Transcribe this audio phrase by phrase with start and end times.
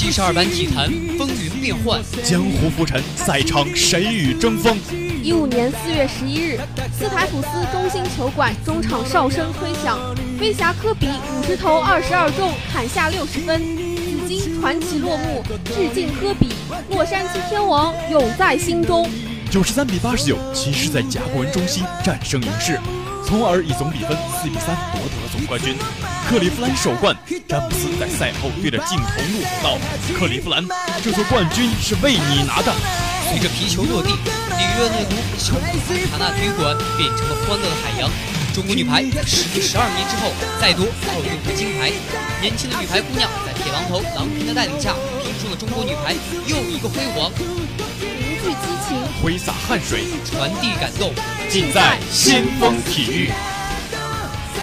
[0.00, 4.74] 七十二般体坛风云变幻，江湖浮沉，赛场谁与争锋？
[5.22, 6.58] 一五年四月十一日，
[6.90, 9.98] 斯台普斯中心球馆中场哨声吹响，
[10.38, 13.60] 飞侠科比五十投二十二中，砍下六十分，
[14.26, 16.48] 紫金传奇落幕，致敬科比，
[16.88, 19.06] 洛杉矶天王永在心中。
[19.50, 22.80] 九十三比八十九，骑士在甲骨文中心战胜勇士。
[23.30, 25.78] 从而以总比分四比三夺得了总冠军。
[26.26, 27.14] 克利夫兰首冠，
[27.46, 29.78] 詹姆斯在赛后对着镜头怒吼道
[30.18, 30.66] ：“克利夫兰，
[30.98, 32.74] 这座冠军是为你拿的。”
[33.30, 35.54] 随着皮球落地，里约热内卢小
[36.10, 38.10] 卡纳体育馆变成了欢乐的海洋。
[38.50, 41.94] 中国女排时隔十二年之后再夺奥运会金牌，
[42.42, 44.90] 年轻的女排姑娘在铁榔头郎平的带领下，
[45.22, 46.18] 拼出了中国女排
[46.50, 47.30] 又一个辉煌。
[48.42, 51.12] 凝聚激情，挥洒汗水，传递感动。
[51.50, 53.30] 尽在先锋体育。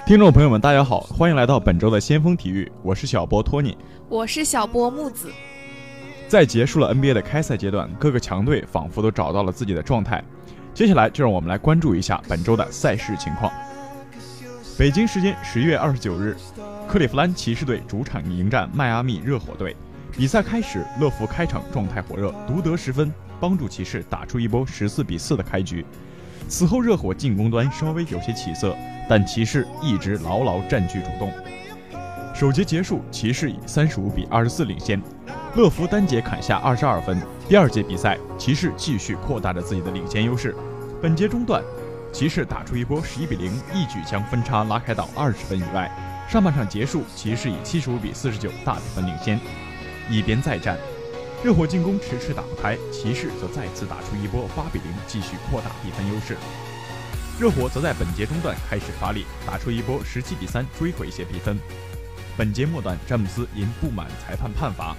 [0.04, 3.78] 听众朋友们，大家好，欢迎来到本周的先锋体育，我是小波托尼，
[4.10, 5.32] 我是小波木子。
[6.28, 10.24] 在结束了 NBA 的开赛阶段，各个强队仿佛都找到了自己的状态。
[10.74, 13.52] 接下来就让我们来关注一下本周的赛事情况。
[14.76, 16.36] 北京时间十月二十九日，
[16.88, 19.76] 克利夫兰骑士队主场迎战迈阿密热火队。
[20.12, 25.86] 比赛开始，乐福开场状态火热，独得十分，帮助骑士打出一波十四比四的开局。
[26.48, 28.76] 此后，热火进攻端稍微有些起色，
[29.08, 31.32] 但骑士一直牢牢占据主动。
[32.34, 35.02] 首节结束，骑士以三十五比二十四领先，
[35.56, 37.22] 乐福单节砍下二十二分。
[37.50, 40.56] 第二节比赛，骑士继续扩大着自己的领先优势。
[41.02, 41.62] 本节中段，
[42.12, 45.92] 骑士打出一波十一比零，一举将分差拉开到二十分以外。
[46.30, 49.40] 上半场结束，骑士以七十五比四十九大比分领先。
[50.10, 50.78] 一边再战。
[51.44, 56.36] 热火进攻迟迟打不开，骑士则再次打出一波八比零，继续扩大比分优势。
[57.40, 61.60] 热火则在本节中段开始发力，打出一波十七比三，追回一些比分。
[62.36, 64.96] 本节末段，詹姆斯因不满裁判判罚，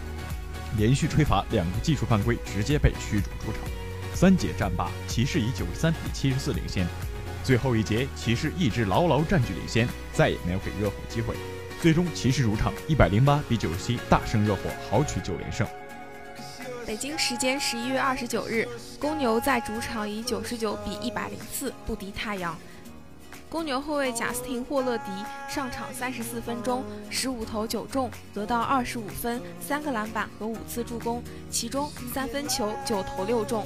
[0.76, 3.60] 连续吹罚两个技术犯规，直接被驱逐出场。
[4.14, 6.86] 三节战罢，骑士以九十三比七十四领先。
[7.42, 11.34] 最后一节，骑士一直牢牢占据领先，再也没有给热火机会。
[11.80, 15.64] 最终，骑士主场一百零八比九十七大胜热火，豪取九连胜。
[16.84, 18.66] 北京时间十一月二十九日，
[18.98, 22.58] 公牛在主场以九十九比一百零四不敌太阳。
[23.48, 25.04] 公牛后卫贾斯汀·霍勒迪
[25.48, 33.64] 上场三十四分钟，十五投九中，得到二十五分、三个篮板和五次助攻，其中三分球九投六中。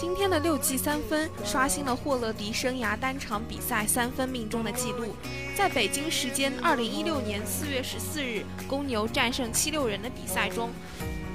[0.00, 5.14] 今天的六记三分刷新了霍勒迪生涯单场比赛三分命中的纪录。
[5.58, 10.70] 在北京时间二零一六年四月十四日，公牛战胜七六人的比赛中。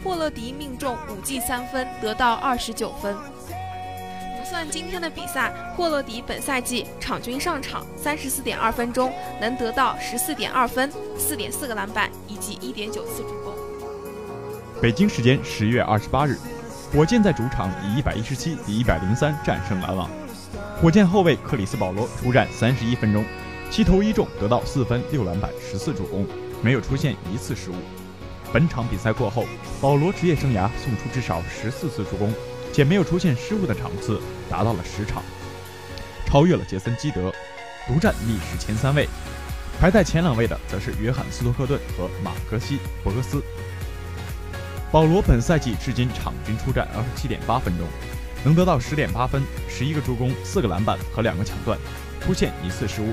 [0.01, 3.13] 霍勒迪命中五记三分，得到二十九分。
[3.13, 13.53] 不算今天的比赛，霍勒迪本赛季场均上场三十四点二分钟，能得到十四点二分、四点四个篮板以及一点九次助攻。
[14.81, 16.37] 北京时间十月二十八日，
[16.93, 20.09] 火箭在主场以一百一十七比一百零三战胜篮网。
[20.81, 23.25] 火箭后卫克里斯保罗出战三十一分钟，
[23.73, 26.27] 七投一中，得到四分、六篮板、十四助攻，
[26.61, 27.73] 没有出现一次失误。
[28.53, 29.47] 本场比赛过后，
[29.81, 32.31] 保罗职业生涯送出至少十四次助攻，
[32.71, 35.23] 且没有出现失误的场次达到了十场，
[36.27, 37.33] 超越了杰森·基德，
[37.87, 39.09] 独占历史前三位。
[39.79, 43.41] 排在前两位的则是约翰·斯托克顿和马克西·博格斯。
[44.91, 47.87] 保罗本赛季至今场均出战二十七点八分钟，
[48.45, 51.75] 能得到十点八分、十一个助攻、四个篮板和两个抢断，
[52.21, 53.11] 出现一次失误。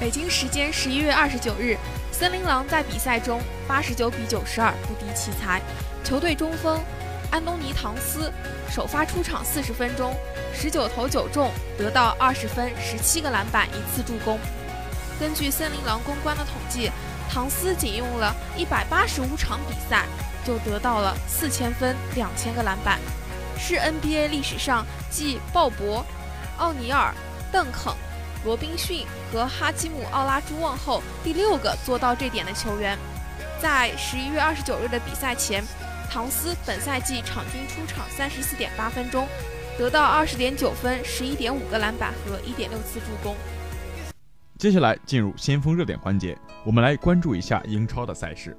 [0.00, 1.76] 北京时间十一月二十九日。
[2.12, 5.62] 森林狼在比赛中八十九比九十二不敌奇才，
[6.02, 6.80] 球队中锋
[7.30, 8.32] 安东尼·唐斯
[8.68, 10.16] 首发出场四十分钟，
[10.52, 14.36] 十九投九中，得到二十分、十七个篮板、一次助攻。
[15.20, 16.90] 根据森林狼公关的统计，
[17.30, 20.06] 唐斯仅用了一百八十五场比赛，
[20.44, 22.98] 就得到了四千分、两千个篮板，
[23.56, 26.00] 是 NBA 历史上继鲍勃·
[26.56, 27.14] 奥尼尔、
[27.52, 27.92] 邓肯。
[28.44, 32.96] 罗宾逊和哈基姆·奥拉朱旺后第六个做到这点的球员。
[33.60, 35.64] 在十一月二十九日的比赛前，
[36.10, 39.26] 唐斯本赛季场均出场三十四点八分钟，
[39.76, 43.34] 得到二十点九分、十一点五个篮板和一点六次助攻。
[44.58, 48.56] 接下来进入先锋热点环节，我们来关注一下英超的赛事。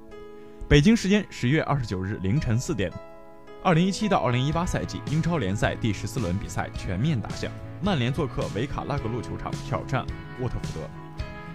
[0.68, 2.92] 北京时间十月二十九日凌晨四点，
[3.62, 7.52] 二零一七到二零一八赛季英超联赛第十四轮比赛全面打响。
[7.82, 10.02] 曼联做客维卡拉格路球场挑战
[10.40, 10.88] 沃特福德。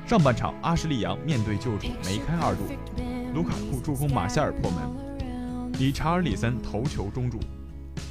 [0.06, 2.68] 上半场，阿什利杨面对旧主梅开二度，
[3.34, 7.40] 卢卡库助攻马夏尔破门，理查尔里森头球中柱。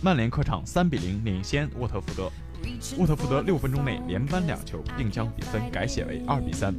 [0.03, 2.29] 曼联客场三比零领先沃特福德。
[2.99, 6.75] 沃特福德六分钟内连扳两球，并将比分改写为二比三。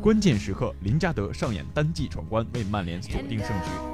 [0.00, 3.91] 关键时刻，林加德上演单骑闯关，为曼联锁定胜局。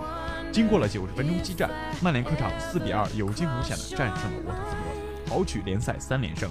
[0.50, 1.70] 经过了九十分钟激战，
[2.02, 4.76] 曼联客场四比二有惊无险地战胜了沃特福
[5.26, 6.50] 德，豪取联赛三连胜。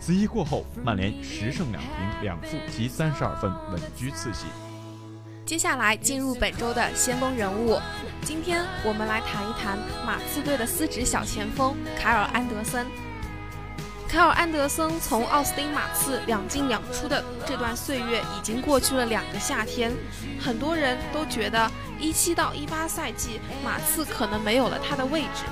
[0.00, 4.46] 此役过后，曼联十胜两平两负，积三十二分，稳居次席。
[5.46, 7.78] 接下来进入本周的先锋人物，
[8.22, 12.86] 今天我们来谈一谈马刺队的司职小前锋凯尔安德森。
[14.14, 19.92] 凯尔安德森从奥斯汀马刺两进两出的这段岁月已经过去了两个夏天，
[20.40, 21.68] 很多人都觉得
[21.98, 25.42] 一七到一八赛季马刺可能没有了他的位置。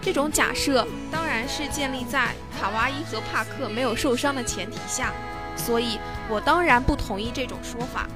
[0.00, 5.12] 这种假设当然是建立在卡哇伊和帕克没有受伤的前提下，
[5.54, 5.98] 所以
[6.30, 8.08] 我当然不同意这种说法。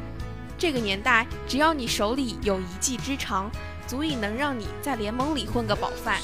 [0.57, 3.51] 这个年代，只要你手里有一技之长，
[3.91, 6.21] 足以能让你在联盟里混个饱饭，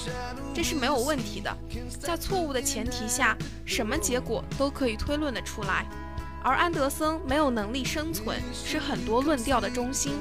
[0.54, 1.52] 这是没有问题的。
[1.98, 5.84] 在错误的前提下，什么结果都可以推论得出来。
[6.44, 10.12] 而安德森没有能力生存，是很多论调的中心。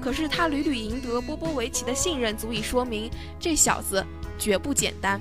[0.00, 3.08] 可是他屡屡赢得波波维奇的信任，足以说明
[3.38, 4.04] 这小子。
[4.36, 5.20] 绝不简单。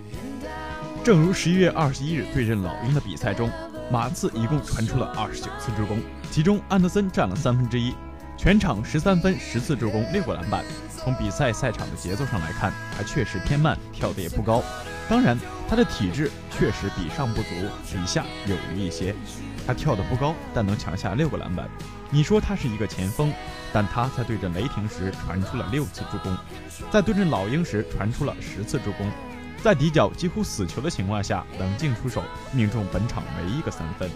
[1.04, 3.52] 正如十一月二十一日对阵老鹰的比赛中，
[3.92, 6.00] 马刺一共传出了二十九次助攻，
[6.32, 7.94] 其中安德森占了三分之一，
[8.36, 10.66] 全场十三分、十次助攻、六个篮板。
[11.04, 14.64] 从比赛赛场的节奏上来看，他确实偏慢，跳得也不高。
[15.10, 15.38] 当然，
[15.68, 17.50] 他的体质确实比上不足，
[17.92, 19.16] 比下有余一些。
[19.66, 21.70] 他跳得不高，但能抢下六个篮板。
[22.10, 23.32] 你说他是一个前锋，
[23.72, 26.36] 但他在对阵雷霆时传出了六次助攻，
[26.92, 29.10] 在对阵老鹰时传出了十次助攻，
[29.64, 34.10] 在底角几乎死球的情况下冷静出手，命中本场唯一个三分。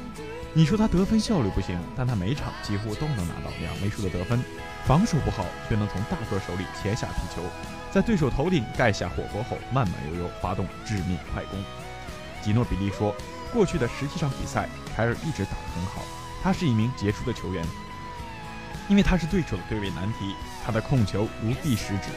[0.58, 4.42] 你说他得分效率不行，但他每场几乎都能拿到两位数的得分，
[4.86, 7.42] 防守不好却能从大个手里切下皮球，
[7.92, 11.62] 在对手头顶盖下火锅后慢慢悠悠发动致命快攻。
[12.42, 13.14] 吉诺比利说，
[13.52, 16.02] 过去的十七场比赛，凯尔一直打得很好，
[16.42, 17.62] 他是一名杰出的球员。
[18.88, 20.34] 因为他是对手的对位难题，
[20.66, 22.12] 他的控球如臂使指，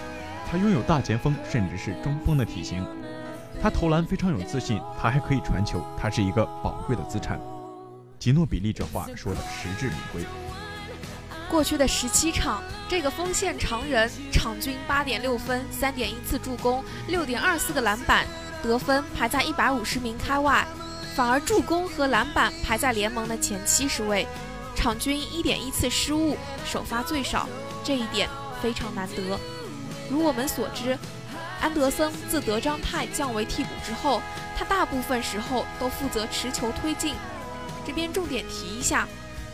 [0.49, 2.87] 他拥有大前锋甚至是中锋的体型，
[3.61, 7.41] 他投篮非常有自信，他还可以传球，他是一个宝贵的资产。
[8.19, 10.25] 吉诺比利这话说的实至名归。
[11.49, 18.27] 过去的十七场，这个锋线常人场均八点六分、三点一次助攻、六点二四个篮板，
[18.63, 20.67] 得分排在一百五十名开外，
[21.15, 24.27] 反而助攻和篮板排在联盟的前七十位。
[24.75, 27.49] 场均一点一次失误，首发最少，
[27.83, 28.29] 这一点
[28.63, 29.39] 非常难得。
[30.11, 30.97] 如我们所知，
[31.61, 34.21] 安德森自德章泰降为替补之后，
[34.57, 37.15] 他大部分时候都负责持球推进。
[37.89, 39.09] 这边重点提一下，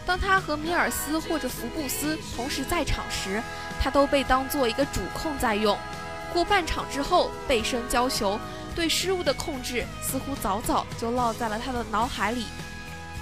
[0.05, 3.41] 当他和米尔斯或者福布斯同时在场时，
[3.81, 5.79] 他都被当做一个主控在用。
[6.33, 8.37] 过半场之后，背身交球，
[8.75, 12.47] 对失误的控制似乎早早就烙在了他的脑海里。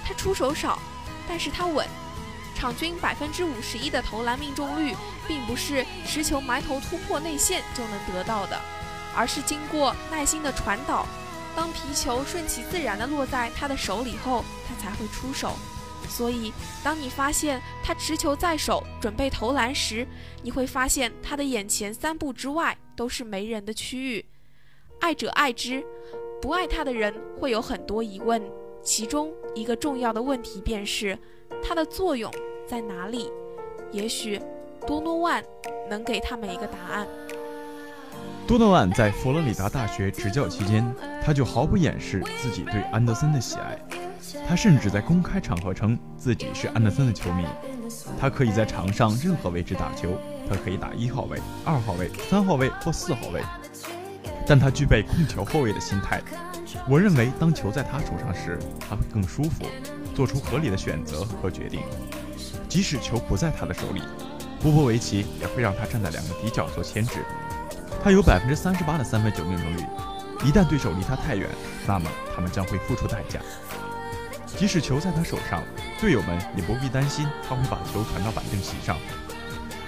[0.03, 0.79] 他出手少。
[1.29, 1.87] 但是他稳，
[2.55, 4.97] 场均百分之五十一的投篮命中率，
[5.29, 8.59] 并不是持球埋头突破内线就能得到的，
[9.15, 11.07] 而是经过耐心的传导，
[11.55, 15.53] 当皮球顺其自然地落在他的手里后，他才会出手。
[16.09, 16.53] 所以，
[16.83, 20.07] 当你发现他持球在手，准备投篮时，
[20.43, 24.25] 你会发现他的眼前三步之外都是没人的区域。
[25.01, 25.85] 爱者爱之，
[26.41, 28.43] 不爱他的人会有很多疑问。
[28.83, 31.17] 其中一个重要的问题便是，
[31.63, 32.33] 它的作用
[32.67, 33.31] 在哪里？
[33.93, 34.41] 也许
[34.87, 35.43] 多诺万
[35.89, 37.07] 能给他们一个答案。
[38.47, 40.85] 多诺万在佛罗里达大学执教期间，
[41.25, 43.79] 他就毫不掩饰自己对安德森的喜爱。
[44.49, 47.45] 他甚至在公开场合称自己是安德森的球迷。
[48.19, 53.41] 他可以在场上任何位置打球，他可以打一号位、二号位、三号位或四号位，
[54.47, 56.21] 但他具备控球后卫的心态。
[56.89, 59.65] 我认为，当球在他手上时，他会更舒服，
[60.15, 61.81] 做出合理的选择和决定。
[62.69, 64.03] 即使球不在他的手里，
[64.61, 67.21] 波波维奇也会让他站在两个底角做牵制。
[68.03, 69.87] 他有百分之三十八的三分球命中率。
[70.45, 71.49] 一旦对手离他太远，
[71.87, 73.39] 那么他们将会付出代价。
[74.45, 75.63] 即使球在他手上，
[76.01, 78.97] 队友们也不必担心他会把球传到板凳席上。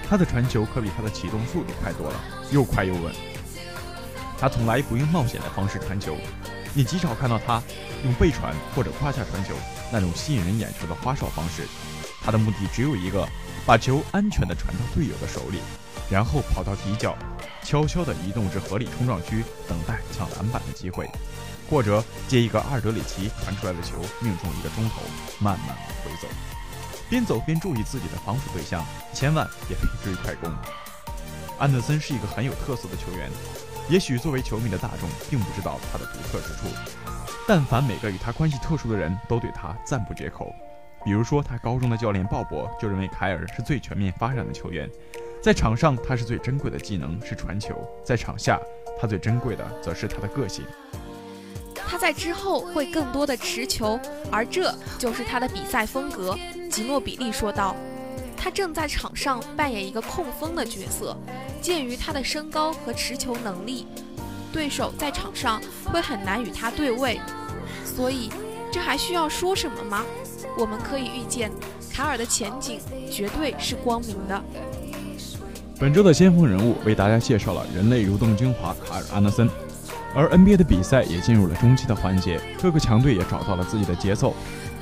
[0.08, 2.20] 他的传球可比他的启动速度快多了，
[2.52, 3.12] 又快又稳。
[4.38, 6.16] 他从来不用冒险的方式传球。
[6.72, 7.60] 你极少看到他
[8.04, 9.54] 用背传或者胯下传球
[9.92, 11.66] 那种吸引人眼球的花哨方式，
[12.22, 13.28] 他的目的只有一个，
[13.66, 15.58] 把球安全地传到队友的手里，
[16.08, 17.16] 然后跑到底角，
[17.64, 21.08] 悄悄地移动至合理冲撞区，等待抢篮板的机会，
[21.68, 25.00] 或者接一个阿尔德里奇传出来的球，命中一个中投，
[25.38, 26.28] 慢慢往回走，
[27.08, 30.52] 边走边注意自己的防守对象，千万别被追快攻。
[31.58, 33.30] 安德森是一个很有特色的球员。
[33.88, 36.68] 也许作为球迷的大众并不知道他的独特之处，
[37.46, 40.50] 但凡每个与他关系特殊的人都对他赞不绝口。
[41.04, 44.88] 比如说，他高中的教练鲍勃就认为凯尔是最全面发展的球员，
[45.44, 48.58] 在场上，他是最珍贵的技能是传球；在场下，
[48.98, 50.64] 他最珍贵的则是他的个性。
[51.74, 54.00] 他在之后会更多的持球，
[54.32, 56.34] 而这就是他的比赛风格。
[56.70, 57.76] 吉诺比利说道
[58.38, 61.14] ：“他正在场上扮演一个控锋的角色。
[61.60, 63.86] 鉴于他的身高和持球能力，
[64.50, 65.60] 对手在场上
[65.92, 67.20] 会很难与他对位。
[67.84, 68.30] 所以，
[68.72, 70.06] 这还需要说什么吗？
[70.56, 71.52] 我们可以预见，
[71.92, 74.42] 卡尔的前景绝对是光明的。”
[75.78, 79.48] 本周的先锋人物为大家介绍了人类蠕动精华卡尔·安德森。
[80.14, 84.32] 而 NBA 的比赛也进入了中期的环节，各个强队也找到了自己的节奏。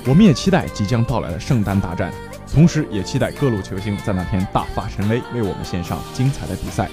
[0.05, 2.13] 我们也期待即将到来的圣诞大战，
[2.53, 6.87] 同时也期待各路球星在那天大发神威，为我们献上精彩的比赛。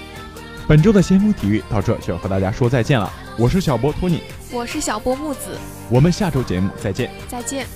[0.66, 5.58] 本周的先锋体育到这就要和大家说再见了，我是小波托尼，我是小波木子，
[5.90, 7.66] 我们下周节目再见，再见。